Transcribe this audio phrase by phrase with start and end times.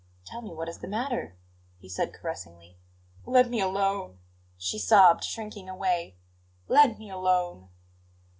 [0.25, 1.37] "Tell me what is the matter,"
[1.77, 2.75] he said caressingly.
[3.23, 4.17] "Let me alone!"
[4.57, 6.15] she sobbed, shrinking away.
[6.67, 7.69] "Let me alone!"